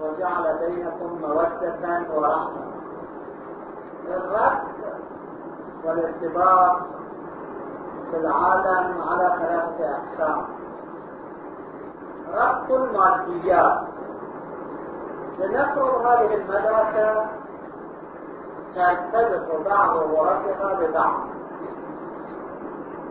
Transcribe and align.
وجعل 0.00 0.58
بينكم 0.58 1.20
مودة 1.22 2.14
ورحمة. 2.14 2.64
الرد 4.08 4.62
والارتباط 5.84 6.76
في 8.10 8.16
العالم 8.16 9.02
على 9.02 9.36
ثلاثة 9.38 9.96
أقسام. 9.96 10.44
ربط 12.34 12.70
الماديات. 12.70 13.80
لنفرض 15.38 16.06
هذه 16.06 16.34
المدرسة 16.34 17.26
ترتبط 18.74 19.68
بعض 19.68 19.96
غرفها 19.96 20.74
ببعض 20.74 21.20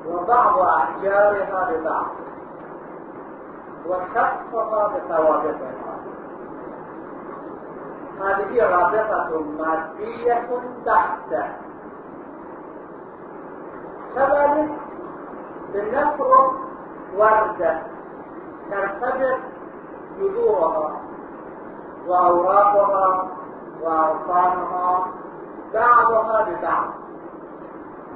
وبعض 0.07 0.59
أحجارها 0.59 1.71
ببعض. 1.71 2.22
وسقفها 3.85 4.87
بثوابتها 4.87 5.93
هذه 8.21 8.69
رابطة 8.69 9.41
مادية 9.59 10.49
بحتة 10.85 11.45
كذلك 14.15 14.69
لنفرض 15.73 16.53
وردة 17.17 17.81
ترتبط 18.71 19.39
جذورها 20.19 21.01
وأوراقها 22.07 23.27
وأغصانها 23.81 25.07
بعضها 25.73 26.41
ببعض 26.49 26.89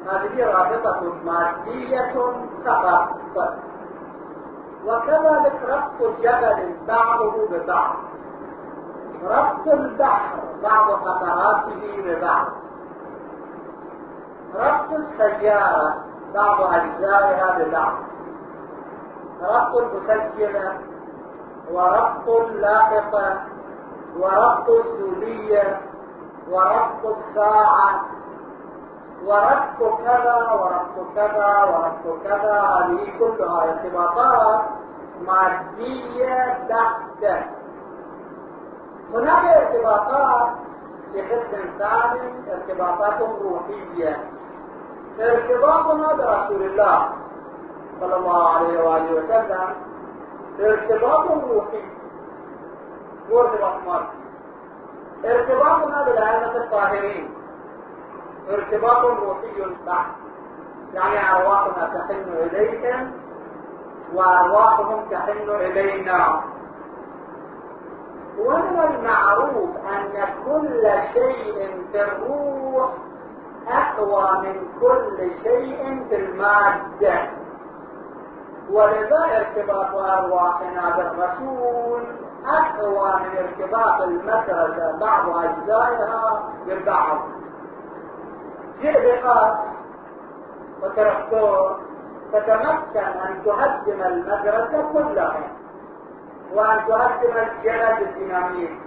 هذه 0.05 0.45
رابطة 0.45 1.13
مادية 1.25 2.13
فقط 2.65 3.09
وكذلك 4.87 5.63
ربط 5.63 6.01
الجبل 6.01 6.75
بعضه 6.87 7.47
ببعض. 7.51 7.95
ربط 9.23 9.67
البحر 9.67 10.39
بعض 10.63 10.91
قطراته 10.91 12.01
ببعض. 12.05 12.47
ربط 14.55 14.91
السيارة 14.91 15.95
بعض 16.33 16.61
أجزائها 16.61 17.57
ببعض. 17.59 17.93
ربط 19.41 19.77
المسجلة 19.77 20.73
وربط 21.71 22.29
اللاحقة 22.29 23.37
وربط 24.19 24.69
السولية 24.69 25.81
وربط 26.51 27.17
الساعة 27.17 28.01
وربط 29.25 29.97
كذا 30.03 30.51
وربط 30.51 31.15
كذا 31.15 31.63
وربط 31.63 32.23
كذا. 32.23 32.61
هذه 32.61 33.19
كلها 33.19 33.63
ارتباطات 33.63 34.76
مادية 35.21 36.57
بحتة. 36.69 37.45
هناك 39.13 39.45
ارتباطات 39.45 40.49
قسم 41.15 41.69
ثاني 41.79 42.53
ارتباطات 42.53 43.21
روحية. 43.41 44.29
ارتباطنا 45.19 46.13
برسول 46.13 46.61
الله 46.61 47.09
صلى 47.99 48.15
الله 48.15 48.49
عليه 48.49 48.83
وآله 48.83 49.11
وسلم 49.11 49.75
ارتباط 50.59 51.31
روحي. 51.31 51.83
هو 53.31 53.41
ارتباط 53.41 53.73
مادي. 53.87 54.17
ارتباطنا 55.25 56.03
بالأئمة 56.03 56.57
الطاهرين. 56.57 57.33
ارتباط 58.49 59.05
روحي 59.05 59.75
بحت. 59.87 60.11
يعني 60.93 61.31
أرواحنا 61.31 62.05
تحن 62.07 62.29
إليهم 62.29 63.11
وأرواحهم 64.13 65.05
تحن 65.11 65.49
إلينا. 65.49 66.41
ومن 68.39 68.79
المعروف 68.79 69.69
أن 69.77 70.25
كل 70.45 70.91
شيء 71.13 71.85
في 71.91 72.01
الروح 72.01 72.89
أقوى 73.67 74.39
من 74.41 74.67
كل 74.81 75.31
شيء 75.43 76.05
في 76.09 76.15
المادة. 76.15 77.29
ولذا 78.71 79.25
ارتباط 79.37 79.95
أرواحنا 79.95 80.97
بالرسول 80.97 82.03
أقوى 82.45 83.11
من 83.19 83.37
ارتباط 83.37 84.01
المدرسة. 84.01 84.97
بعض 84.99 85.29
أجزائها 85.29 86.43
بالبعض. 86.65 87.17
جئ 88.81 89.21
بقاس 89.21 89.57
وتركتور 90.83 91.86
تتمكن 92.33 92.99
أن 92.99 93.43
تهدم 93.45 94.03
المدرسة 94.03 94.91
كلها 94.93 95.43
وأن 96.53 96.87
تهدم 96.87 97.37
الجلد 97.37 98.01
الديناميت 98.01 98.79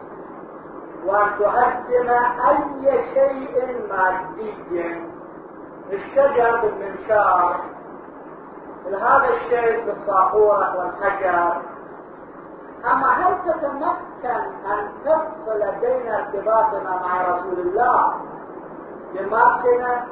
وأن 1.06 1.28
تهدم 1.38 2.10
أي 2.48 3.04
شيء 3.14 3.86
مادي. 3.90 5.00
الشجر 5.92 6.60
بالمنشار 6.60 7.60
هذا 8.86 9.28
الشيء 9.28 9.84
بالصاحورة 9.84 10.78
والحجر. 10.78 11.62
أما 12.92 13.06
هل 13.06 13.34
تتمكن 13.44 14.40
أن 14.66 14.88
تفصل 15.04 15.80
بين 15.80 16.12
ارتباطنا 16.12 17.00
مع 17.02 17.22
رسول 17.22 17.58
الله 17.58 18.14
بماكنة 19.14 20.06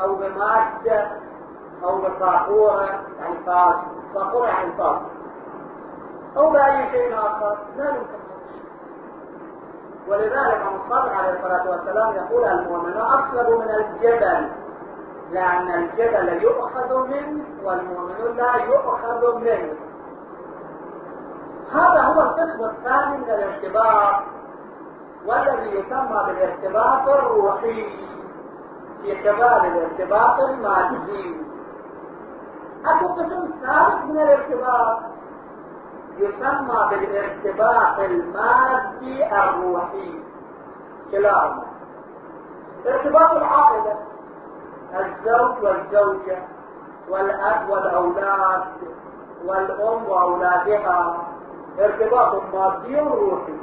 أو 0.00 0.14
بمادة 0.14 1.08
أو 1.84 1.98
بصاحورة 1.98 2.82
يعني 3.20 3.36
فاس 3.46 3.74
صاحورة 4.14 4.46
يعني 4.46 4.72
فاس 4.72 4.98
أو 6.36 6.50
بأي 6.50 6.90
شيء 6.90 7.14
آخر. 7.14 7.58
لا 7.76 7.88
يمكن. 7.88 8.18
ولذلك 10.08 10.62
الصادق 10.74 11.12
عليه 11.12 11.30
الصلاة 11.30 11.70
والسلام 11.70 12.14
يقول 12.14 12.44
المؤمن 12.44 12.96
أصلب 12.96 13.50
من 13.50 13.70
الجبل 13.70 14.48
لأن 15.32 15.74
الجبل 15.74 16.42
يؤخذ 16.42 17.06
منه 17.06 17.44
والمؤمن 17.64 18.36
لا 18.36 18.56
يؤخذ 18.56 19.38
منه. 19.38 19.74
هذا 21.72 22.00
هو 22.00 22.22
القسم 22.22 22.64
الثاني 22.64 23.16
من 23.16 23.30
الارتباط 23.30 24.22
والذي 25.26 25.78
يسمى 25.78 26.24
بالارتباط 26.26 27.08
الروحي. 27.08 28.08
في 29.02 29.22
خلال 29.22 29.66
الارتباط 29.66 30.40
المادي. 30.40 31.47
أكو 32.86 33.06
قسم 33.06 33.50
ثالث 33.62 34.04
من 34.04 34.20
الارتباط 34.20 34.98
يسمى 36.18 36.88
بالارتباط 36.90 37.98
المادي 37.98 39.26
الروحي. 39.26 40.22
كلاهما 41.10 41.62
ارتباط 42.86 43.30
العائلة. 43.30 43.98
الزوج 44.94 45.64
والزوجة 45.64 46.38
والأب 47.08 47.68
والأولاد 47.68 48.64
والأم 49.44 50.08
وأولادها. 50.08 51.16
ارتباط 51.78 52.42
مادي 52.54 53.00
وروحي 53.00 53.54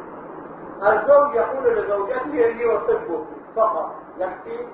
الزوج 0.83 1.35
يقول 1.35 1.77
لزوجته 1.77 2.51
اني 2.51 2.77
احبك 2.77 3.25
فقط. 3.55 3.91
يكفي 4.17 4.67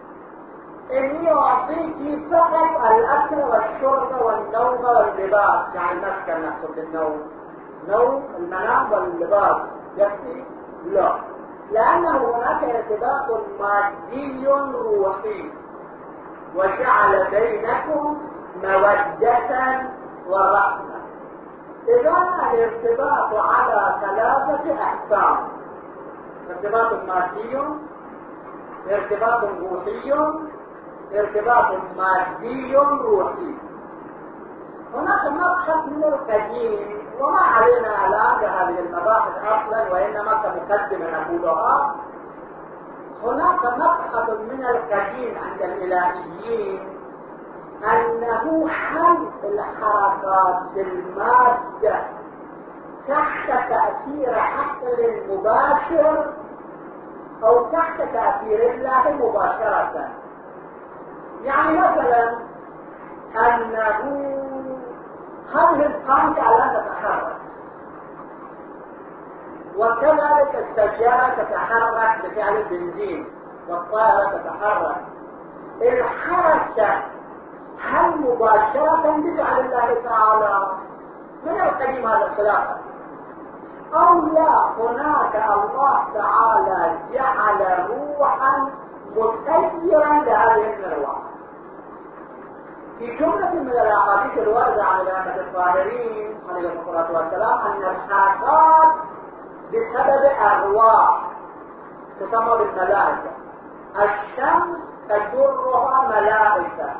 إني 0.92 1.32
أعطيك 1.32 2.20
فقط 2.32 2.92
الأكل 2.92 3.36
والشرب 3.36 4.22
والنوم 4.26 4.86
واللباس. 4.86 5.76
يعني 5.76 5.92
المسكن 5.92 6.48
نفسه 6.48 6.76
بالنوم 6.76 7.22
نوم 7.88 8.24
المنام 8.38 8.92
واللباس. 8.92 9.58
يكفي؟ 9.98 10.44
لا. 10.86 11.14
لأنه 11.72 12.36
هناك 12.36 12.64
ارتباط 12.64 13.42
مادي 13.60 14.48
روحي. 14.48 15.52
وجعل 16.56 17.28
بينكم 17.32 18.18
مودة 18.64 19.82
ورحمة. 20.28 21.02
إذا 21.88 22.18
الارتباط 22.54 23.34
على 23.34 23.96
ثلاثة 24.02 24.84
أقسام. 24.84 25.48
ارتباط 26.50 26.94
مادي 26.94 27.58
ارتباط 28.90 29.44
روحي 29.44 30.14
ارتباط 31.16 31.66
مادي 31.98 32.76
روحي. 32.76 33.56
هناك 34.94 35.26
مبحث 35.26 35.86
من 35.86 36.04
القديم 36.04 37.02
وما 37.20 37.40
علينا 37.40 38.08
الآن 38.08 38.40
بهذه 38.42 38.80
المباحث 38.80 39.38
أصلا 39.46 39.92
وإنما 39.92 40.34
كمقدمة 40.34 41.20
نقولها. 41.20 41.96
هناك 43.24 43.66
مبحث 43.66 44.30
من 44.30 44.66
القديم 44.66 45.38
عند 45.44 45.62
الإلهيين 45.62 46.90
أنه 47.84 48.68
حل 48.68 49.28
الحركات 49.44 50.62
بالمادة 50.76 52.04
تحت 53.08 53.48
تأثير 53.48 54.40
عقل 54.40 55.22
مباشر 55.30 56.34
أو 57.44 57.66
تحت 57.72 57.98
تأثير 57.98 58.72
الله 58.72 59.12
مباشرة. 59.12 60.21
يعني 61.44 61.78
مثلا 61.78 62.38
أنه 63.36 64.32
هذه 65.54 65.86
القامة 65.86 66.36
لا 66.36 66.82
تتحرك؟ 66.82 67.36
وكذلك 69.78 70.56
السيارة 70.56 71.30
تتحرك 71.30 72.26
بفعل 72.26 72.58
البنزين 72.58 73.26
والطائرة 73.70 74.38
تتحرك. 74.38 74.96
الحركة 75.82 77.02
هل 77.82 78.22
مباشرة 78.22 79.18
بفعل 79.18 79.60
الله 79.60 80.02
تعالى 80.04 80.68
من 81.46 81.62
القديم 81.62 82.08
هذا 82.08 82.26
الخلاف 82.26 82.68
أو 83.94 84.28
لا 84.28 84.70
هناك 84.78 85.36
الله 85.36 86.04
تعالى 86.14 87.00
جعل 87.14 87.88
روحا 87.90 88.70
مسيرا 89.16 90.14
لهذه 90.14 90.74
المروحة 90.74 91.21
في 93.02 93.16
جملة 93.18 93.52
من 93.52 93.72
الأحاديث 93.72 94.38
الواردة 94.38 94.84
عن 94.84 95.02
الائمة 95.02 95.36
الطاهرين 95.36 96.40
عليهم 96.50 96.80
الصلاة 96.80 97.12
والسلام 97.12 97.60
أن 97.60 97.84
الحركات 97.84 98.94
بسبب 99.70 100.26
ارواح 100.42 101.22
تسمى 102.20 102.58
بالملائكة. 102.58 103.32
الشمس 103.96 104.78
تجرها 105.10 106.08
ملائكة. 106.08 106.96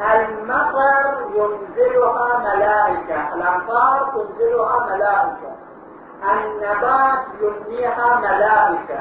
المطر 0.00 1.26
ينزلها 1.34 2.38
ملائكة. 2.38 3.34
الأمطار 3.34 4.10
تنزلها 4.14 4.86
ملائكة. 4.86 5.52
النبات 6.32 7.18
ينميها 7.40 8.16
ملائكة. 8.16 9.00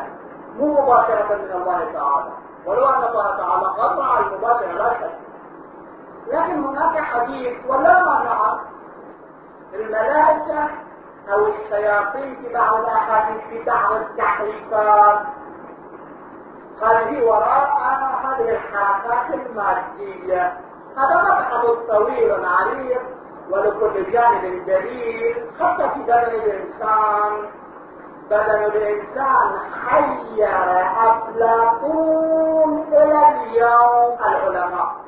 مو 0.56 0.82
مباشرة 0.82 1.36
من 1.36 1.52
الله 1.52 1.92
تعالى. 1.94 2.32
ولو 2.66 2.86
أن 2.86 3.04
الله 3.04 3.38
تعالى 3.38 3.66
قطع 3.66 4.20
المباشرة 4.20 4.72
لا 4.72 4.94
شك 4.94 5.29
لكن 6.32 6.64
هناك 6.64 7.04
حديث 7.04 7.58
ولا 7.68 8.04
معنى 8.06 8.60
الملائكة 9.74 10.70
أو 11.34 11.48
الشياطين 11.48 12.36
في 12.36 12.54
بعض 12.54 12.76
الأحاديث 12.76 13.42
في 13.50 13.64
بعض 13.64 13.92
التحريفات 13.92 15.20
هذه 16.82 17.24
وراء 17.24 17.70
هذه 18.24 18.50
الحركات 18.50 19.34
المادية. 19.34 20.54
هذا 20.98 21.22
مبحث 21.22 21.66
طويل 21.90 22.46
عريض 22.46 23.02
ولكل 23.50 24.12
جانب 24.12 24.66
دليل. 24.66 25.52
حتى 25.60 25.90
في 25.90 26.00
بدن 26.00 26.14
الإنسان 26.14 27.50
بدن 28.30 28.64
الإنسان 28.64 29.60
حير 29.88 30.50
أفلاطون 31.10 32.86
إلى 32.88 33.20
اليوم 33.30 34.18
العلماء. 34.26 34.99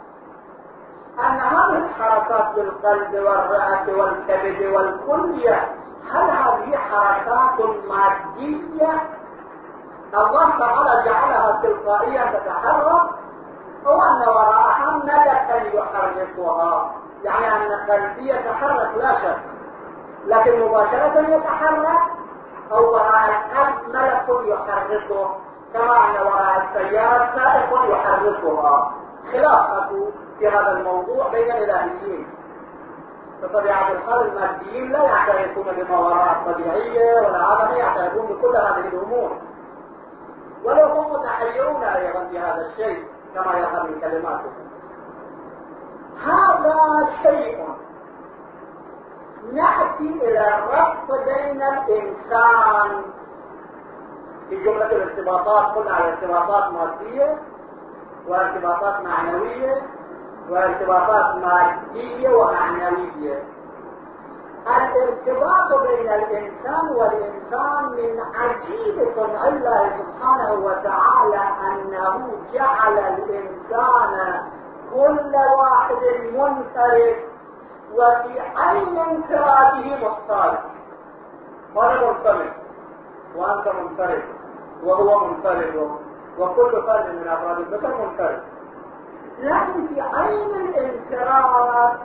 أن 1.27 1.39
هذه 1.39 1.77
الحركات 1.77 2.55
بالقلب 2.55 3.13
والرئة 3.13 3.93
والكبد 3.97 4.65
والكلية 4.65 5.75
هل 6.11 6.29
هذه 6.29 6.77
حركات 6.77 7.59
مادية؟ 7.89 9.03
الله 10.13 10.59
تعالى 10.59 11.03
جعلها 11.05 11.61
تلقائيا 11.63 12.25
تتحرك 12.25 13.09
أو 13.87 14.01
أن 14.01 14.29
وراءها 14.29 15.01
ملكا 15.03 15.75
يحركها. 15.75 16.91
يعني 17.23 17.47
أن 17.47 17.91
قلبي 17.91 18.29
يتحرك 18.29 18.91
لا 18.97 19.13
شك. 19.13 19.37
لكن 20.25 20.61
مباشرة 20.61 21.19
يتحرك 21.19 22.01
أو 22.71 22.93
وراء 22.93 23.29
القلب 23.29 23.95
ملك 23.95 24.47
يحركه. 24.47 25.35
كما 25.73 25.97
أن 25.97 26.27
وراء 26.27 26.67
السيارة 26.67 27.29
سائق 27.35 27.69
يحركها. 27.89 28.91
خلاف 29.31 29.69
في 30.41 30.47
هذا 30.47 30.71
الموضوع 30.71 31.27
بين 31.27 31.51
الالهيين 31.51 32.27
بطبيعة 33.41 33.91
الحال 33.91 34.27
الماديين 34.27 34.91
لا 34.91 35.03
يعترفون 35.03 35.63
بما 35.63 35.99
وراء 35.99 36.31
الطبيعية 36.31 37.19
هذا 37.19 37.75
يعترفون 37.75 38.27
بكل 38.27 38.55
هذه 38.55 38.87
الأمور. 38.87 39.37
ولو 40.63 40.85
هم 40.85 41.13
متحيرون 41.13 41.83
أيضا 41.83 42.25
في 42.25 42.39
هذا 42.39 42.67
الشيء 42.67 43.05
كما 43.35 43.57
يظهر 43.57 43.87
من 43.87 43.99
كلماتهم 43.99 44.69
هذا 46.25 47.07
شيء. 47.23 47.67
نأتي 49.53 50.09
إلى 50.23 50.55
الربط 50.57 51.25
بين 51.25 51.61
الإنسان 51.61 53.03
في 54.49 54.63
جملة 54.63 54.91
الارتباطات. 54.91 55.75
قلنا 55.75 55.93
على 55.93 56.09
ارتباطات 56.09 56.73
مادية 56.73 57.37
وارتباطات 58.27 59.01
معنوية. 59.01 59.81
وارتباطات 60.49 61.35
مادية 61.35 62.29
ومعنوية. 62.29 63.43
الارتباط 64.67 65.81
بين 65.81 66.09
الإنسان 66.09 66.87
والإنسان 66.95 67.85
من 67.91 68.19
عجيب 68.35 69.07
صنع 69.15 69.47
الله 69.47 69.89
سبحانه 69.97 70.53
وتعالى 70.53 71.43
أنه 71.67 72.31
جعل 72.53 72.99
الإنسان 72.99 74.41
كل 74.93 75.35
واحد 75.59 76.03
منفرد 76.33 77.15
وفي 77.93 78.39
عين 78.57 78.97
انفراده 78.97 79.95
محتاج 80.07 80.57
أنا 81.77 82.11
منفرد؟ 82.11 82.53
وأنت 83.35 83.67
منفرد 83.67 84.23
وهو 84.83 85.25
منفرد 85.27 85.91
وكل 86.39 86.71
فرد 86.71 87.05
من 87.15 87.27
أفراد 87.27 87.57
البشر 87.59 87.97
منفرد. 87.97 88.41
لكن 89.41 89.87
في 89.87 90.01
عين 90.01 90.49
الانفراد. 90.49 91.97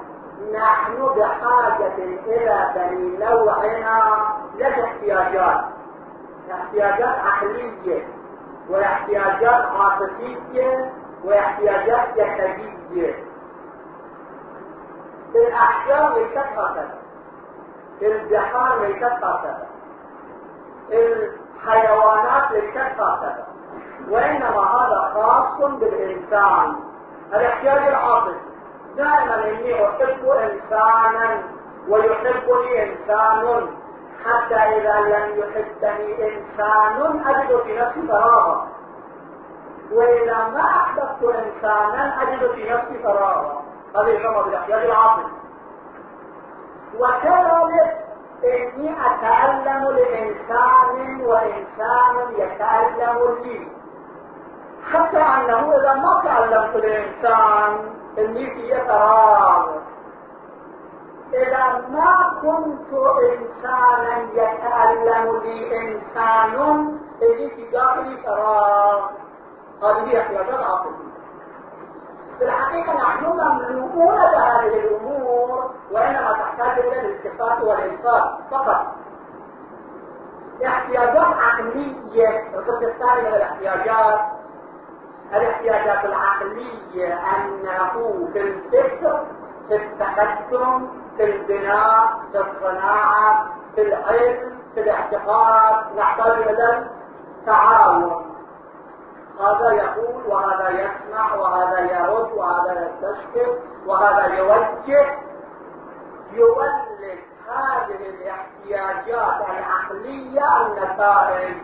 نحن 0.53 1.07
بحاجة 1.17 1.95
إلى 2.27 2.73
بني 2.75 3.17
نوعنا 3.25 4.19
لدى 4.55 4.85
احتياجات 4.85 5.65
احتياجات 6.53 7.19
عقلية 7.19 8.09
واحتياجات 8.71 9.65
عاطفية 9.65 10.93
واحتياجات 11.25 12.09
جسدية. 12.17 13.15
الأحجار 15.35 16.19
ليست 16.19 16.39
هكذا 16.39 16.99
البحار 18.03 18.81
ليست 18.81 19.05
هكذا 19.05 19.67
الحيوانات 20.93 22.53
ليست 22.53 23.01
هكذا 23.01 23.47
وإنما 24.11 24.61
هذا 24.61 25.11
خاص 25.15 25.71
بالإنسان. 25.71 26.86
الاحتياج 27.35 27.89
العاطفي. 27.89 28.37
دائما 28.97 29.45
إني 29.45 29.89
احب 29.89 30.29
انسانا 30.29 31.43
ويحبني 31.89 32.83
إنسان. 32.83 33.69
حتى 34.25 34.55
إذا 34.55 35.01
لم 35.01 35.39
يحبني 35.39 36.37
إنسان 36.37 37.23
أجد 37.27 37.61
في 37.63 37.79
نفسي 37.79 38.09
فراغا. 38.09 38.69
وإذا 39.93 40.49
ما 40.53 40.61
أحببت 40.61 41.35
انسانا 41.35 42.23
أجد 42.23 42.51
في 42.51 42.71
نفسي 42.71 42.99
فراغا. 43.03 43.63
هذه 43.97 44.09
يسمى 44.09 44.43
بالاحتياج 44.45 44.85
العاطفي. 44.85 45.33
وكذلك 46.99 48.07
إني 48.45 48.95
اتالم 49.07 49.91
لإنسان 49.91 51.21
وإنسان 51.25 52.35
يتالم 52.37 53.39
لي. 53.43 53.76
حتى 54.93 55.17
انه 55.17 55.77
اذا 55.77 55.95
ما 55.95 56.23
تعلمت 56.25 56.77
الإنسان 56.77 57.93
اني 58.19 58.51
في 58.51 58.81
فراغ 58.87 59.67
إذا 61.35 61.85
ما 61.89 62.39
كنت 62.43 62.93
إنسانا 63.23 64.19
يتألم 64.33 65.41
لي 65.43 65.77
انسان 65.79 66.99
اني 67.23 67.51
في 67.51 67.71
داخلي 67.73 68.17
فراغ 68.17 69.01
هذه 69.83 70.21
احتياجات 70.21 70.61
عاطفية 70.65 71.07
في 72.39 72.45
الحقيقة 72.45 72.95
نحن 72.95 73.25
مملوءون 73.25 74.17
بهذه 74.17 74.79
الأمور 74.79 75.71
وإنما 75.93 76.33
تحتاج 76.33 76.79
إلى 76.79 77.01
الالتفات 77.01 77.63
والانفاق 77.63 78.41
فقط. 78.51 78.87
احتياجات 80.67 81.17
عقلية 81.17 82.49
القسم 82.55 82.85
الثاني 82.85 83.21
من 83.21 83.35
الإحتياجات 83.35 84.21
الاحتياجات 85.35 86.05
العقلية 86.05 87.15
أنه 87.15 88.29
في 88.33 88.41
الفكر 88.41 89.27
في 89.69 89.77
التقدم 89.77 90.89
في 91.17 91.25
البناء 91.25 92.21
في 92.33 92.41
الصناعة 92.41 93.47
في 93.75 93.83
العلم 93.83 94.59
في 94.75 94.81
الاعتقاد. 94.81 95.97
نحتاج 95.97 96.33
إلى 96.33 96.89
التعاون 97.41 98.37
هذا 99.41 99.73
يقول 99.73 100.27
وهذا 100.27 100.69
يسمع 100.69 101.35
وهذا 101.35 101.81
يرد 101.81 102.33
وهذا 102.33 102.91
يستشكر 102.91 103.59
وهذا 103.87 104.27
يوجه. 104.27 105.19
يولد 106.33 107.19
هذه 107.49 108.09
الاحتياجات 108.09 109.49
العقلية 109.51 110.67
النتائج. 110.67 111.57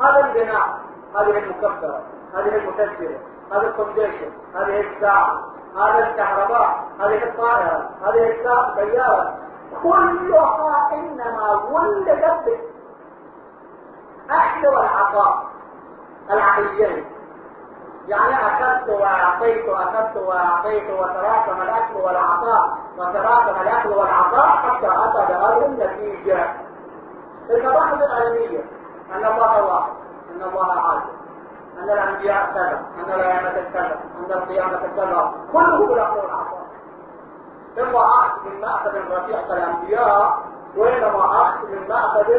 هذا 0.00 0.20
البناء 0.26 0.78
هذه 1.16 1.38
المكبرة. 1.38 2.02
هذه 2.34 2.56
المسجلة 2.56 3.18
هذا 3.52 3.66
الكونديشن 3.66 4.32
هذه 4.54 4.80
الساعة 4.80 5.40
هذا 5.76 6.08
الكهرباء 6.08 6.84
هذه 7.00 7.24
الطائرة 7.24 7.90
هذه 8.02 8.30
السيارة 8.30 9.38
كلها 9.82 10.90
إنما 10.92 11.52
ولدت 11.70 12.72
العطاء 14.64 15.44
العقليين. 16.30 17.04
يعني 18.08 18.34
أخذت 18.34 18.88
وأعطيت 18.88 19.68
أخذت 19.68 20.16
وأعطيت 20.16 20.90
وتراكم 20.90 21.62
الأكل 21.62 21.96
والعطاء 21.96 22.78
وتراكم 22.98 23.60
الأكل 23.60 23.88
والعطاء 23.88 24.46
حتى 24.46 24.86
أتى 24.86 25.32
بهذه 25.32 25.66
النتيجة. 25.66 26.46
المباحث 27.50 28.02
العلمية 28.02 28.64
أن 29.14 29.24
الله 29.24 29.64
واحد 29.64 29.92
أن 30.30 30.42
الله 30.42 30.72
عادل. 30.72 31.21
أن 31.78 31.90
الأنبياء 31.90 32.52
كذا 32.54 32.82
أن 32.98 33.12
الأئمة 33.20 33.70
كذا 33.74 34.00
أن 34.18 34.32
القيامة 34.32 34.76
كذا. 34.96 35.32
كله 35.52 35.86
بالأكل 35.86 36.18
والعطاء 36.18 36.62
إما 37.78 38.04
أخذ 38.04 38.48
من 38.48 38.60
مأخذ 38.60 38.96
رفيع 39.10 39.42
كالأنبياء 39.42 40.38
وإنما 40.76 41.42
أخذ 41.42 41.68
من 41.68 41.88
مأخذ 41.88 42.30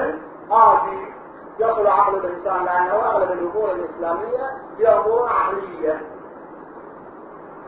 عادي 0.51 1.13
يصل 1.59 1.87
عقل 1.87 2.15
الإنسان 2.15 2.65
لأنه 2.65 2.93
أغلب 2.93 3.31
الأمور 3.31 3.71
الإسلامية 3.71 4.51
هي 4.77 4.87
أمور 4.87 5.29
عقلية. 5.29 6.01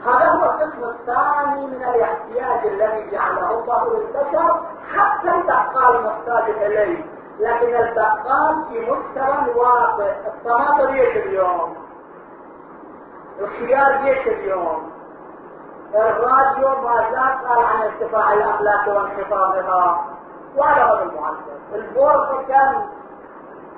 هذا 0.05 0.29
هو 0.29 0.43
القسم 0.45 0.83
الثاني 0.83 1.67
من 1.67 1.83
الاحتياج 1.83 2.67
الذي 2.67 3.11
جعله 3.11 3.59
الله 3.59 3.97
للبشر 3.97 4.61
حتى 4.95 5.29
البقال 5.29 6.03
محتاج 6.03 6.49
إليه. 6.49 7.04
لكن 7.39 7.75
البقال 7.75 8.65
في 8.69 8.79
مستوى 8.79 9.55
واطئ 9.55 10.11
الطماطم 10.27 10.93
ليش 10.93 11.17
اليوم 11.17 11.75
الخيار 13.39 14.01
ليش 14.01 14.27
اليوم 14.27 14.91
الراديو 15.95 16.81
ما 16.81 16.95
زال 17.11 17.47
قال 17.47 17.65
عن 17.65 17.81
ارتفاع 17.81 18.33
الأملاك 18.33 18.87
وانخفاضها 18.87 20.05
وعلى 20.57 20.81
هذا 20.81 21.03
المعدل 21.03 21.75
البورصة 21.75 22.43
كان 22.47 22.87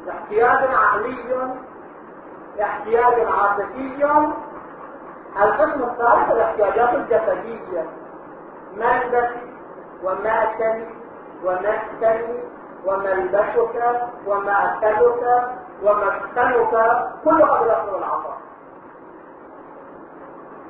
احتياج 0.09 0.69
عقلي 0.73 1.53
احتياج 2.61 3.13
عاطفي. 3.27 4.07
القسم 5.43 5.83
الثالث 5.83 6.31
الاحتياجات 6.31 6.93
الجسدية. 6.93 7.85
ملبس 8.77 9.29
ومأكل 10.03 10.83
ومسكن 11.43 12.39
وملبسك 12.85 14.01
ومأكلك 14.27 15.49
ومسكنك 15.83 16.73
كل 17.23 17.41
هذا 17.41 17.61
يدخل 17.65 17.97
العطاء. 17.97 18.37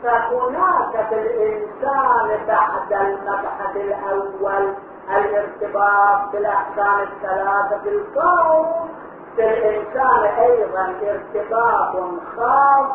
فهناك 0.04 1.08
في 1.10 1.16
الإنسان 1.16 2.46
بعد 2.48 2.92
المبحث 2.94 3.76
الأول 3.76 4.74
الارتباط 5.18 6.32
بالأحكام 6.32 7.00
الثلاثة 7.00 7.78
في 7.84 7.90
الكون 7.90 8.90
في 9.36 9.44
الإنسان 9.44 10.24
أيضا 10.24 10.86
ارتباط 11.04 11.96
خاص 12.38 12.92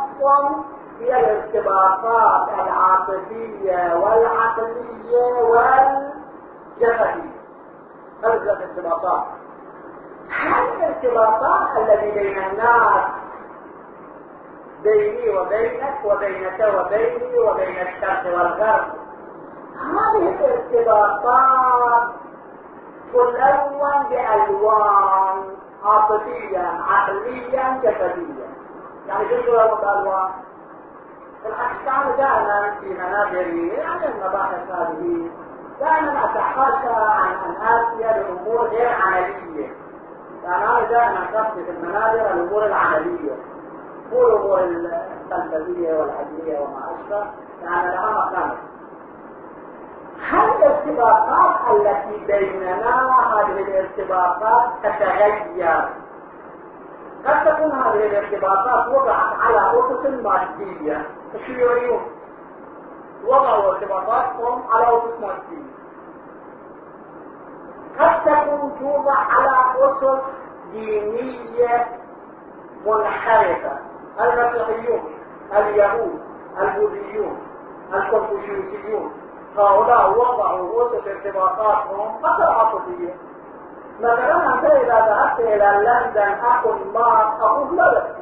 هي 1.01 1.21
الارتباطات 1.21 2.49
العاطفية 2.49 3.95
والعقلية 3.95 5.43
والجسدية. 6.81 7.32
هذه 8.25 8.33
الارتباطات 8.33 9.25
هل 10.31 10.63
الارتباطات 10.77 11.77
التي 11.77 12.11
بين 12.11 12.39
الناس 12.39 13.05
بيني 14.83 15.39
وبينك 15.39 16.05
وبينك 16.05 16.75
وبيني 16.75 17.39
وبين 17.39 17.87
الشرق 17.89 18.27
والغرب؟ 18.27 18.87
هذه 19.77 20.29
الارتباطات 20.29 22.09
تلون 23.13 24.03
بألوان 24.11 25.57
عاطفيا 25.85 26.83
عقليا 26.89 27.81
جسديا 27.83 28.49
يعني 29.07 29.29
شو 29.29 29.35
الصورة 29.35 29.79
الألوان؟ 29.83 30.31
الحقيقة 31.47 32.17
دائما 32.17 32.75
في 32.81 32.95
منابري 32.95 33.69
يعني 33.69 34.07
المباحث 34.07 34.71
هذه. 34.71 35.31
دائما 35.83 36.25
أتحاشى 36.25 36.95
عن 36.95 37.35
أن 37.45 37.57
آتي 37.67 38.21
بأمور 38.21 38.69
غير 38.69 38.89
عملية. 38.89 39.69
يعني 40.45 40.65
أنا 40.65 40.83
دائما 40.91 41.51
في 41.55 41.71
المنابر 41.71 42.35
الأمور 42.35 42.67
العملية. 42.67 43.33
مو 44.13 44.23
الأمور 44.23 44.59
الفلسفية 44.61 45.95
والعلمية 45.95 46.61
وما 46.61 46.95
أشبه. 46.95 47.27
يعني 47.63 47.91
لها 47.91 48.11
مقامك 48.11 48.59
هل 50.31 50.49
الارتباطات 50.49 51.57
التي 51.71 52.27
بيننا 52.27 53.11
هذه 53.35 53.53
الارتباطات 53.53 54.71
تتغير؟ 54.83 55.89
قد 57.27 57.45
تكون 57.45 57.73
هذه 57.73 58.07
الارتباطات 58.07 58.89
وضعت 58.89 59.33
على 59.41 59.81
أسس 59.81 60.07
مادية. 60.07 61.07
الشيوعيون 61.35 62.01
وضعوا 63.25 63.75
ارتباطاتهم 63.75 64.63
على 64.73 64.87
أسس 64.87 65.21
مادية 65.21 65.73
قد 67.99 68.25
تكون 68.25 68.79
توضع 68.81 69.15
على 69.15 69.51
أسس 69.79 70.23
دينية 70.73 71.87
منحرفة. 72.87 73.79
المسيحيون 74.21 75.03
اليهود 75.53 76.21
البوذيون 76.61 77.39
الكونفوشيوسيون 77.95 79.13
هؤلاء 79.59 80.11
وضعوا 80.11 80.87
أسس 80.87 81.07
ارتباطاتهم 81.07 82.27
حتى 82.27 82.43
عاطفية 82.43 83.15
مثلا 84.01 84.55
أنت 84.55 84.65
إذا 84.65 84.95
ذهبت 84.95 85.41
إلى 85.41 85.85
لندن 85.87 86.33
أخ 86.45 86.67
ما 86.95 87.37
أقول 87.41 87.77
لا 87.77 87.93
بأس 87.93 88.13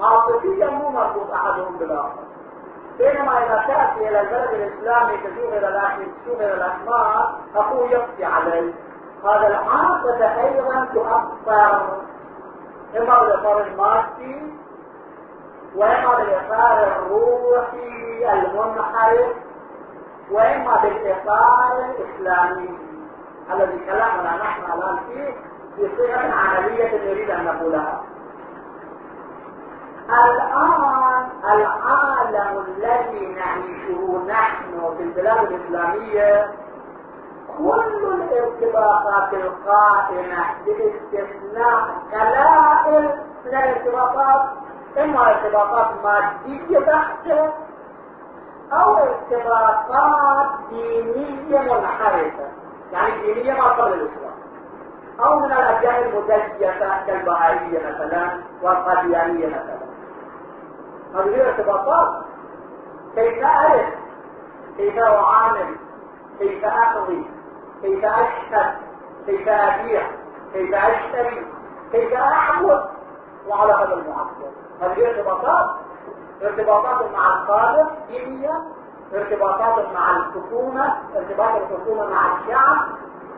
عاطفيا 0.00 0.70
مو 0.70 0.88
مربوط 0.90 1.30
أحدهم 1.32 1.76
بالآخر. 1.76 2.29
بينما 3.00 3.38
إذا 3.38 3.64
تأتي 3.66 4.08
إلى 4.08 4.20
البلد 4.20 4.50
الإسلامي 4.54 5.16
تشوف 5.16 5.52
إلى 5.52 5.68
إلى 6.40 6.54
الأسماء 6.54 7.34
أخوه 7.56 7.90
يبكي 7.90 8.24
عليه. 8.24 8.72
هذا 9.24 9.46
العاطفة 9.46 10.40
أيضا 10.40 10.88
تؤثر. 10.94 12.00
إما 12.98 13.20
بالإطار 13.20 13.60
المادي 13.60 14.54
وإما 15.76 16.16
بالإطار 16.16 16.96
الروحي 16.96 18.32
المنحرف 18.32 19.36
وإما 20.30 20.76
بالإطار 20.82 21.84
الإسلامي. 21.84 22.78
الذي 23.52 23.78
كلامنا 23.78 24.36
نحن 24.36 24.72
الآن 24.72 24.98
فيه 25.08 25.34
بصيغة 25.78 26.34
عملية 26.34 27.10
نريد 27.10 27.30
أن 27.30 27.44
نقولها 27.44 28.02
الآن 30.08 31.28
العالم 31.44 32.64
الذي 32.68 33.26
نعيشه 33.26 34.22
نحن 34.28 34.94
في 34.96 35.02
البلاد 35.02 35.52
الإسلامية 35.52 36.50
كل 37.58 38.04
الارتباطات 38.04 39.34
القائمة 39.34 40.44
باستثناء 40.66 41.88
قلائل 42.12 43.04
من 43.44 43.54
الارتباطات 43.54 44.42
إما 44.98 45.30
ارتباطات 45.30 45.86
مادية 46.04 46.78
بحتة 46.78 47.52
أو 48.72 48.96
ارتباطات 48.96 50.46
دينية 50.70 51.58
منحرفة. 51.60 52.48
يعني 52.92 53.20
دينية 53.22 53.52
ما 53.52 53.64
قبل 53.64 53.92
الإسلام. 53.92 54.30
أو 55.24 55.38
من 55.38 55.52
الأديان 55.52 55.94
المزيفة 56.02 57.06
كالبهائية 57.06 57.78
مثلا 57.88 58.30
والقديانية 58.62 59.46
مثلا. 59.46 59.89
هي 61.14 61.48
ارتباطات 61.48 62.22
كيف 63.14 63.44
أعرف؟ 63.44 63.94
كيف 64.76 64.98
أعامل؟ 64.98 65.76
كيف 66.38 66.64
أقضي؟ 66.64 67.30
كيف 67.82 68.04
أشهد؟ 68.04 68.74
كيف 69.26 69.48
أبيع؟ 69.48 70.02
كيف 70.52 70.74
أشتري؟ 70.74 71.46
كيف 71.92 72.12
أعبد؟ 72.12 72.84
وعلى 73.48 73.72
هذا 73.72 73.94
المعدل 73.94 74.52
هذه 74.80 75.10
ارتباطات 75.10 75.70
ارتباطات 76.42 77.12
مع 77.12 77.42
الخالق 77.42 77.92
دينية 78.08 78.62
ارتباطات 79.14 79.92
مع 79.94 80.16
الحكومة. 80.16 80.94
ارتباط 81.16 81.54
الحكومة 81.54 82.10
مع 82.10 82.38
الشعب. 82.38 82.78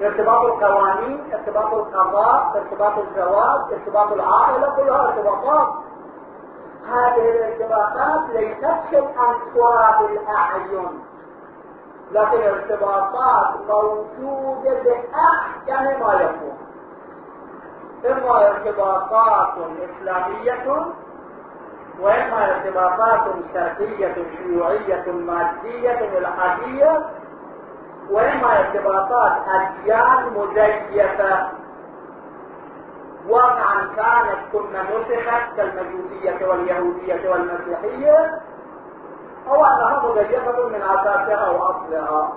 ارتباط 0.02 0.44
القوانين. 0.44 1.32
ارتباط 1.32 1.74
القضاء. 1.74 2.52
ارتباط 2.56 2.98
الزواج. 2.98 3.72
ارتباط 3.72 4.12
العائلة. 4.12 4.76
كلها 4.76 5.08
ارتباطات. 5.08 5.68
الارتباطات 7.30 8.30
ليست 8.30 8.76
شيئا 8.90 9.34
ترى 9.54 9.96
بالأعين 10.00 11.02
لكن 12.12 12.42
ارتباطات 12.42 13.54
موجودة 13.68 14.82
بأحكم 14.82 16.00
ما 16.00 16.12
يكون. 16.14 16.58
إما 18.10 18.46
ارتباطات 18.48 19.54
إسلامية 19.58 20.86
وإما 22.00 22.50
ارتباطات 22.56 23.20
شرقية 23.54 24.14
شيوعية 24.36 25.12
مادية 25.12 26.18
إلحادية 26.18 27.06
وإما 28.10 28.58
ارتباطات 28.60 29.32
أديان 29.48 30.32
مزيفة. 30.36 31.48
واقعا 33.28 33.86
كانت 33.96 34.38
ثم 34.52 34.76
نسخت 34.76 35.56
كالمجوسية 35.56 36.46
واليهودية 36.46 37.30
والمسيحية. 37.30 38.40
أو 39.48 39.64
أنها 39.64 40.02
مزيفة 40.06 40.68
من 40.68 40.82
أساسها 40.82 41.50
وأصلها 41.50 42.32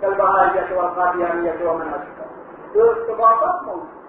كالبهائية 0.00 0.76
والقاديانية 0.76 1.70
ومن 1.70 1.88
أشبه. 1.88 2.30
الارتباطات 2.74 3.62
موجودة 3.62 4.00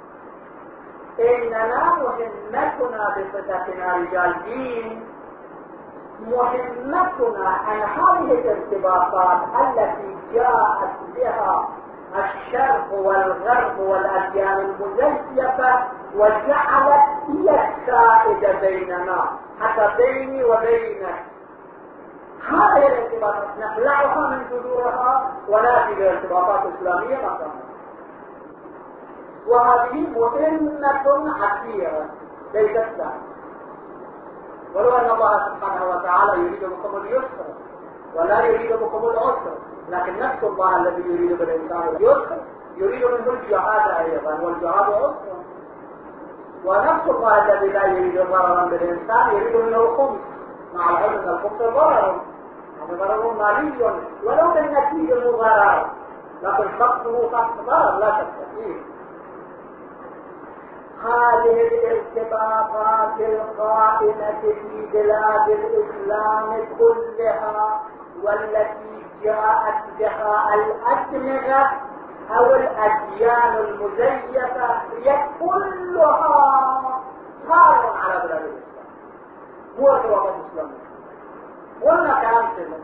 إننا 1.19 1.95
مهمتنا 1.95 3.15
بصفتنا 3.17 3.95
رجال 3.97 4.35
دين. 4.43 5.03
مهمتنا 6.27 7.57
أن 7.71 7.81
هذه 7.81 8.31
الارتباطات 8.31 9.41
التي 9.61 10.17
جاءت 10.33 10.91
بها 11.15 11.69
الشرق 12.15 12.93
والغرب 12.93 13.79
والأديان 13.79 14.59
المزيفة 14.59 15.83
وجعلت 16.15 17.03
هي 17.27 17.67
السائدة 17.69 18.59
بيننا 18.59 19.25
حتى 19.61 19.89
بيني 19.97 20.43
وبينك. 20.43 21.23
هذه 22.49 22.87
الارتباطات 22.87 23.47
نخلعها 23.59 24.29
من 24.29 24.45
جذورها 24.49 25.31
ونأتي 25.47 25.95
بارتباطات 25.95 26.61
اسلاميه 26.75 27.15
مكانها 27.17 27.71
وهذه 29.47 30.07
مهمة 30.09 31.33
عسيرة 31.43 32.05
ليست 32.53 32.85
سهلة. 32.97 33.21
ولو 34.75 34.97
أن 34.97 35.09
الله 35.09 35.45
سبحانه 35.45 35.89
وتعالى 35.89 36.41
يريد 36.41 36.63
بكم 36.63 36.97
اليسر 36.97 37.45
ولا 38.15 38.45
يريد 38.45 38.73
بكم 38.73 39.09
العسر 39.09 39.57
لكن 39.89 40.19
نفس 40.19 40.43
الله 40.43 40.77
الذي 40.77 41.01
يريد 41.01 41.37
بالإنسان 41.37 41.87
اليسر 41.95 42.37
يريد 42.75 43.05
منه 43.05 43.29
الجهاد 43.33 43.91
أيضا 44.05 44.39
والجهاد 44.41 44.93
عسر. 44.93 45.41
ونفس 46.65 47.07
الله 47.09 47.53
الذي 47.53 47.67
لا 47.67 47.85
يريد 47.85 48.21
ضررا 48.21 48.65
بالإنسان 48.65 49.35
يريد 49.35 49.55
منه 49.55 49.77
الخمس 49.77 50.19
مع 50.73 50.89
العلم 50.89 51.19
أن 51.19 51.29
الخمس 51.29 51.61
ضرر. 51.61 52.21
يعني 52.79 52.99
ضرر 52.99 53.33
مالي. 53.33 53.83
ولو 54.23 54.51
بالنتيجة 54.53 55.29
ضرر 55.29 55.85
لكن 56.43 56.69
خطه 56.79 57.29
خط 57.31 57.65
ضرر 57.65 57.97
لا 57.99 58.17
شك 58.17 58.27
فيه. 58.55 58.75
هذه 61.03 61.67
الارتباطات 61.67 63.19
القائمة 63.19 64.41
في 64.41 64.87
بلاد 64.93 65.49
الإسلام 65.49 66.65
كلها 66.79 67.81
والتي 68.23 69.05
جاءت 69.23 69.83
بها 69.99 70.53
الأدمغة 70.53 71.71
أو 72.37 72.55
الأديان 72.55 73.55
المزيفة 73.57 74.73
هي 74.97 75.27
كلها 75.39 77.01
خار 77.49 77.93
على 78.03 78.19
بلاد 78.23 78.41
الإسلام. 78.41 78.61
هو 79.79 79.87
ارتباطات 79.91 80.35
الإسلامية 80.35 80.81
قلنا 81.85 82.21
كلام 82.21 82.47
كده 82.57 82.77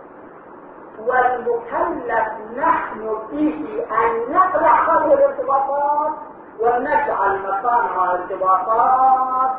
والمكلف 1.00 2.58
نحن 2.58 3.18
به 3.32 3.86
أن 3.92 4.34
نقلع 4.34 4.82
هذه 4.84 5.14
الارتباطات 5.14 6.12
ونجعل 6.60 7.40
مكانها 7.42 8.14
ارتباطات 8.14 9.52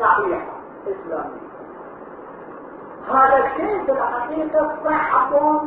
صحيحة 0.00 0.52
إسلامية. 0.86 1.50
هذا 3.08 3.36
الشيء 3.46 3.84
في 3.84 3.92
الحقيقة 3.92 4.76
صعب 4.84 5.60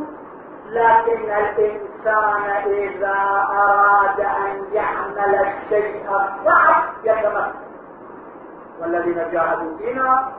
لكن 0.69 1.31
الإنسان 1.31 2.49
إذا 2.65 3.15
أراد 3.49 4.19
أن 4.19 4.63
يعمل 4.71 5.35
الشيء 5.35 6.05
الصعب 6.09 6.83
يتمكن. 7.03 7.59
والذين 8.81 9.31
جاهدوا 9.31 9.77
فينا 9.77 10.31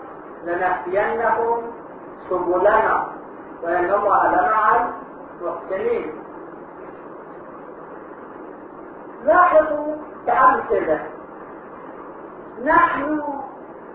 لنهدينهم 0.44 1.62
سبلنا 2.30 3.06
وإن 3.62 3.94
الله 3.94 4.26
لمع 4.28 4.76
المحسنين. 5.40 6.12
لاحظوا 9.24 9.96
كأمثلة. 10.26 11.00
نحن 12.64 13.22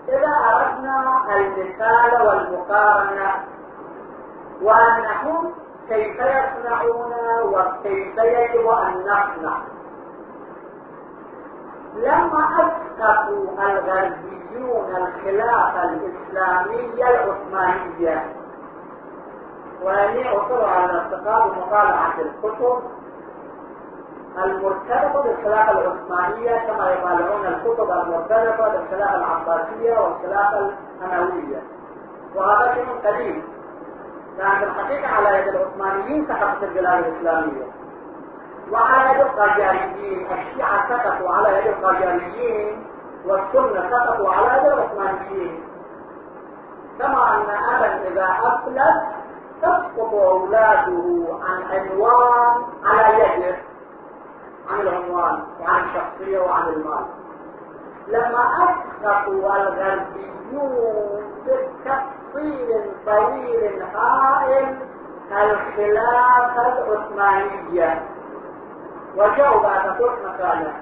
إذا 0.10 0.36
أردنا 0.54 1.22
المثال 1.36 2.28
والمقارنة 2.28 3.32
وأنهم 4.62 5.54
كيف 5.90 6.16
يصنعون 6.16 7.14
وكيف 7.44 8.18
يجب 8.18 8.68
أن 8.68 9.00
نصنع. 9.00 9.58
لما 11.96 12.50
أسقطوا 12.60 13.48
الغربيون 13.60 14.96
الخلافة 14.96 15.84
الإسلامية 15.84 17.10
العثمانية. 17.10 18.36
وأني 19.84 20.30
أصر 20.30 20.66
على 20.66 20.92
الاسقاط 20.92 21.52
ومطالعة 21.52 22.14
الكتب 22.20 22.80
المرتبطة 24.38 25.22
بالخلافة 25.22 25.72
العثمانية 25.72 26.68
كما 26.68 26.92
يطالعون 26.92 27.46
الكتب 27.46 27.92
المرتبطة 27.92 28.70
بالخلافة 28.70 29.16
العباسية 29.16 30.00
والخلافة 30.00 30.72
الأموية. 31.02 31.64
وهذا 32.36 32.74
شيء 32.74 32.88
قديم. 33.06 33.59
في 34.40 34.64
الحقيقة 34.64 35.08
على 35.08 35.38
يد 35.38 35.48
العثمانيين 35.48 36.28
سقطت 36.28 36.64
البلاد 36.64 37.06
الإسلامية. 37.06 37.66
وعلى 38.72 39.10
يد 39.12 39.22
القاجاريين 39.22 40.28
الشيعة 40.32 40.90
سقطوا 40.90 41.34
على 41.34 41.60
يد 41.60 41.68
القاجاريين 41.68 42.88
والسنة 43.26 43.90
سقطوا 43.90 44.34
على 44.34 44.58
يد 44.58 44.74
العثمانيين. 44.74 45.64
كما 47.00 47.36
أن 47.36 47.50
أبا 47.76 48.08
إذا 48.08 48.28
أفلت 48.44 49.04
تسقط 49.62 50.14
أولاده 50.14 51.26
عن 51.44 51.64
عنوان 51.72 52.64
على 52.86 53.20
يده 53.20 53.58
عن 54.70 54.82
العنوان 54.82 55.44
وعن 55.62 55.84
الشخصية 55.84 56.40
وعن 56.40 56.68
المال. 56.68 57.06
لما 58.10 58.44
أسقطوا 58.64 59.56
الغربيون 59.56 61.24
بتفصيل 61.46 62.92
طويل 63.06 63.84
هائل 63.96 64.78
الخلافة 65.32 66.68
العثمانية. 66.68 68.04
وجاءوا 69.16 69.62
بعد 69.62 69.90
فتح 69.90 70.14
مكانه. 70.26 70.74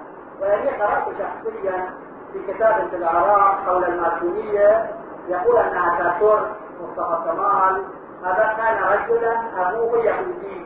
وإني 0.41 0.69
قرأت 0.69 1.03
شخصيا 1.03 1.89
في 2.33 2.53
كتاب 2.53 2.87
في 2.89 2.95
العراق 2.95 3.55
حول 3.65 3.83
الماسونية 3.83 4.91
يقول 5.27 5.57
أن 5.57 5.77
أتاتورك 5.77 6.51
مصطفى 6.81 7.17
كمال. 7.25 7.83
هذا 8.23 8.53
كان 8.57 8.83
رجلا 8.83 9.41
أبوه 9.57 9.97
يهودي. 9.97 10.65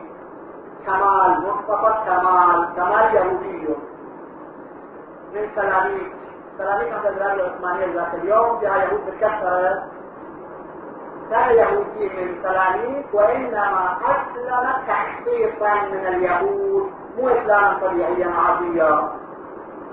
كمال 0.86 1.42
مصطفى 1.42 1.94
كمال 2.06 2.68
كمال 2.76 3.14
يهودي. 3.14 3.68
من 5.34 5.48
سلاميك. 5.54 6.12
سلاميك 6.58 6.88
كانت 6.88 7.06
البلاد 7.06 7.38
العثمانية 7.38 7.94
ذات 7.94 8.14
اليوم 8.14 8.58
فيها 8.60 8.76
يهود 8.76 9.00
بكثرة 9.06 9.82
كان 11.30 11.50
يهودي 11.50 12.08
من 12.08 12.42
سلاميك 12.42 13.06
وإنما 13.12 13.96
أسلم 14.04 14.86
تحقيقا 14.86 15.74
من 15.74 16.06
اليهود 16.06 16.90
مو 17.18 17.28
إسلاما 17.28 17.78
طبيعيا 17.82 18.30
عاديا. 18.30 19.08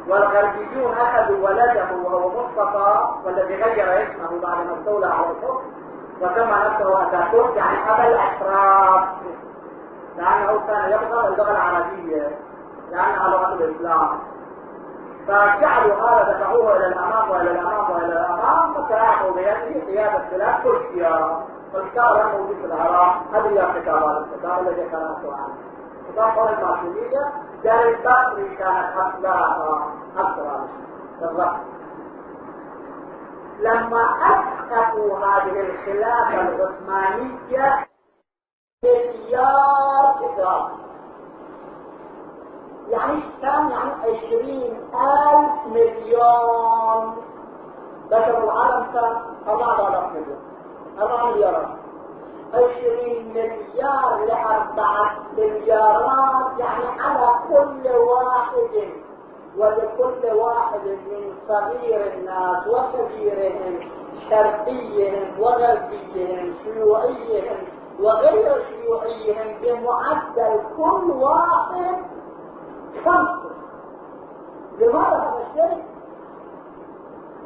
والغربيون 0.07 0.93
أخذوا 0.97 1.49
ولده 1.49 1.87
وهو 2.03 2.29
مصطفى 2.29 3.07
والذي 3.25 3.55
غير 3.63 4.03
اسمه 4.03 4.41
بعد 4.41 4.57
ما 4.67 4.75
استولى 4.79 5.05
على 5.05 5.25
الحكم 5.31 5.61
وسمى 6.21 6.57
نفسه 6.65 7.07
أتاتورك 7.07 7.55
يعني 7.55 7.77
أبا 7.91 8.07
الأشراف. 8.07 9.07
لأنه 10.17 10.67
كان 10.67 10.91
يبغض 10.91 11.25
اللغة 11.25 11.51
العربية 11.51 12.37
لأنها 12.91 13.27
لغة 13.27 13.53
الإسلام. 13.53 14.19
فجعلوا 15.29 15.95
هذا 15.95 16.33
دفعوه 16.33 16.77
إلى 16.77 16.87
الأمام 16.87 17.29
وإلى 17.29 17.51
الأمام 17.51 17.91
وإلى 17.91 18.05
الأمام 18.05 18.73
فساعدوا 18.73 19.31
بيده 19.31 19.85
قيادة 19.85 20.29
بلاد 20.31 20.63
تركيا 20.63 21.45
والكتاب 21.73 22.17
لم 22.17 22.31
موجود 22.31 22.55
في 22.55 22.65
العراق 22.65 23.15
هذه 23.33 23.47
هي 23.47 23.69
الكتاب 23.69 24.03
هذا 24.43 24.59
الذي 24.59 24.81
قرأته 24.81 25.35
عنه 25.35 25.55
كتاب 26.11 26.29
حول 26.29 26.49
الماسونية 26.49 27.31
دار 27.63 27.89
البصري 27.89 28.55
كانت 28.55 28.97
أصلها 28.97 29.87
أكثر 30.17 30.67
بالضبط 31.21 31.55
لما 33.59 34.03
أسقطوا 34.21 35.17
هذه 35.17 35.59
الخلافة 35.61 36.41
العثمانية 36.41 37.87
مليار 38.83 40.15
إدراك 40.25 40.78
يعني 42.89 43.19
كان 43.41 43.69
يعني 43.71 43.91
عشرين 44.01 44.77
ألف 44.93 45.67
مليون. 45.67 47.15
بشر 48.11 48.43
العالم 48.43 48.91
كان 48.93 49.15
أربعة 49.47 49.87
آلاف 49.87 50.11
مليون. 50.11 50.39
أربعة 51.01 51.31
مليارات 51.31 51.67
عشرين 52.53 53.29
مليار 53.33 54.25
لأربعة 54.25 55.11
مليارات 55.37 56.59
يعني 56.59 57.01
على 57.01 57.27
كل 57.49 57.89
واحد 57.89 58.89
ولكل 59.57 60.33
واحد 60.35 60.79
من 60.85 61.33
صغير 61.47 62.13
الناس 62.13 62.67
وكبيرهم 62.67 63.79
شرقيهم 64.29 65.39
وغربيهم 65.39 66.53
شيوعيهم 66.63 67.57
وغير 67.99 68.65
شيوعيهم 68.69 69.57
بمعدل 69.61 70.61
كل 70.77 71.11
واحد 71.11 71.97
خمسة 73.05 73.49
لماذا 74.79 75.33
الشيء؟ 75.41 75.83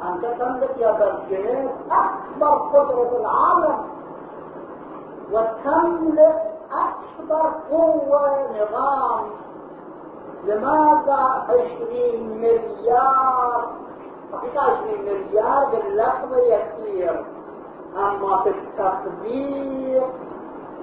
أنت 0.09 0.25
تملك 0.25 0.77
يا 0.77 0.91
بلجيت 0.91 1.69
أكبر 1.91 2.47
قدرة 2.57 3.17
العالم 3.19 3.85
وتملك 5.31 6.53
أكبر 6.71 7.51
قوة 7.71 8.47
نظام 8.61 9.25
لماذا 10.43 11.43
20 11.49 12.37
مليار 12.37 13.67
حقيقة 14.33 14.61
20 14.61 15.01
مليار 15.05 15.65
باللحظة 15.71 16.37
يسير 16.37 17.25
أما 17.95 18.37
في 18.43 18.49
التطبيق 18.49 20.07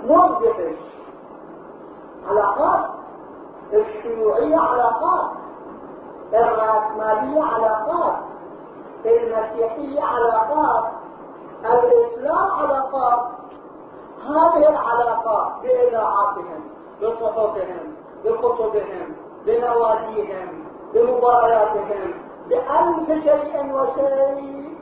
مدهش 0.04 0.78
علاقات 2.28 2.90
الشيوعية 3.72 4.56
علاقات 4.56 5.30
الرأسمالية 6.32 7.42
علاقات 7.44 8.16
المسيحية 9.06 10.02
علاقات 10.02 10.84
الإسلام 11.64 12.50
علاقات 12.50 13.20
هذه 14.28 14.68
العلاقات 14.68 15.52
بإذاعاتهم 15.62 16.64
بصحفهم 17.02 17.94
بخطبهم 18.24 19.16
بنواديهم 19.46 20.64
بمبارياتهم 20.94 22.14
بألف 22.48 23.08
شيء 23.24 23.72
وشيء. 23.74 24.76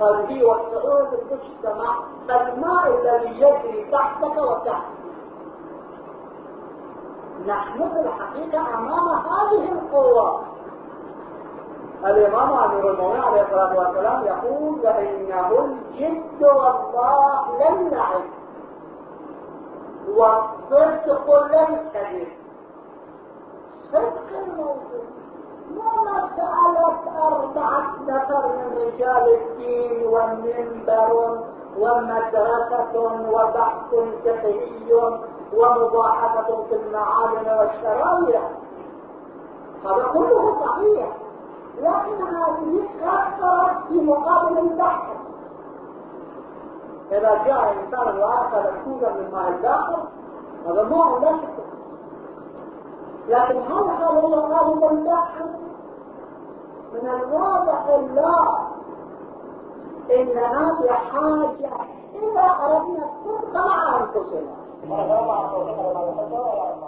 خارجي 0.00 0.44
والصعود 0.44 1.08
المجتمع 1.14 1.94
الماء 2.30 3.00
الذي 3.00 3.40
يجري 3.40 3.90
تحتك 3.92 4.36
وتحت 4.36 4.97
نحن 7.48 7.78
في 7.78 8.00
الحقيقة 8.00 8.74
أمام 8.78 9.08
هذه 9.08 9.72
القوة. 9.72 10.42
الإمام 12.04 12.52
أمير 12.52 12.90
المؤمنين 12.90 13.22
عليه 13.22 13.42
الصلاة 13.42 13.78
والسلام 13.78 14.24
يقول 14.24 14.78
وإنه 14.84 15.64
الجد 15.64 16.42
والله 16.42 17.58
لن 17.60 17.90
نعد 17.90 18.24
والصدق 20.08 21.46
لن 21.52 21.90
كذب 21.94 22.28
صدق 23.92 24.38
الموضوع 24.46 25.04
ما 25.70 26.02
مسألة 26.02 27.26
أربعة 27.26 27.94
نفر 28.08 28.48
من 28.48 28.78
رجال 28.78 29.34
الدين 29.42 30.06
والمنبر 30.06 31.38
ومدرسة 31.78 32.94
وبحث 33.32 33.94
فقهي 34.24 34.92
ومباحثة 35.52 36.64
في 36.68 36.74
المعالم 36.74 37.58
والشرائع. 37.58 38.50
هذا 39.84 40.10
كله 40.12 40.60
صحيح. 40.66 41.16
لكن 41.78 42.22
هذه 42.22 42.88
كثرت 43.00 43.88
في 43.88 44.00
مقابل 44.00 44.58
البحث. 44.58 45.16
إذا 47.12 47.44
جاء 47.46 47.72
إنسان 47.72 48.18
وأخذ 48.18 48.62
كوزا 48.84 49.10
من 49.10 49.30
ماء 49.32 49.48
الداخل 49.48 50.02
هذا 50.66 50.82
نوع 50.82 51.18
لا 51.18 51.32
شك 51.32 51.64
لكن 53.28 53.56
هل 53.56 53.90
هذا 53.90 54.06
هو 54.06 54.34
غالب 54.34 54.84
البحث؟ 54.92 55.46
من 56.92 57.08
الواضح 57.08 57.86
لا. 58.14 58.68
إننا 60.10 60.78
بحاجة 60.82 61.88
الله 64.84 66.87